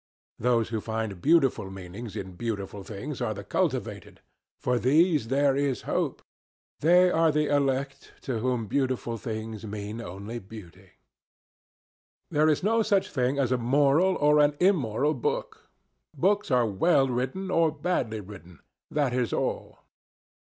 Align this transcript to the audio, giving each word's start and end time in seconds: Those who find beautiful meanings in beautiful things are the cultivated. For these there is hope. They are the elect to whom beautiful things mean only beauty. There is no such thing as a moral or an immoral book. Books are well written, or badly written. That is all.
Those 0.39 0.69
who 0.69 0.81
find 0.81 1.21
beautiful 1.21 1.69
meanings 1.69 2.15
in 2.15 2.31
beautiful 2.31 2.83
things 2.83 3.21
are 3.21 3.35
the 3.35 3.43
cultivated. 3.43 4.19
For 4.57 4.79
these 4.79 5.27
there 5.27 5.55
is 5.55 5.83
hope. 5.83 6.23
They 6.79 7.11
are 7.11 7.31
the 7.31 7.45
elect 7.55 8.11
to 8.21 8.39
whom 8.39 8.65
beautiful 8.65 9.19
things 9.19 9.63
mean 9.63 10.01
only 10.01 10.39
beauty. 10.39 10.93
There 12.31 12.49
is 12.49 12.63
no 12.63 12.81
such 12.81 13.11
thing 13.11 13.37
as 13.37 13.51
a 13.51 13.59
moral 13.59 14.15
or 14.15 14.39
an 14.39 14.55
immoral 14.59 15.13
book. 15.13 15.69
Books 16.17 16.49
are 16.49 16.65
well 16.65 17.07
written, 17.07 17.51
or 17.51 17.71
badly 17.71 18.21
written. 18.21 18.57
That 18.89 19.13
is 19.13 19.31
all. 19.31 19.83